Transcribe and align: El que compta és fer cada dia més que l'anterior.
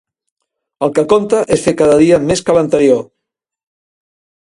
El 0.87 0.93
que 0.95 1.03
compta 1.13 1.43
és 1.57 1.67
fer 1.67 1.75
cada 1.83 2.01
dia 2.01 2.21
més 2.33 2.45
que 2.49 2.59
l'anterior. 2.61 3.07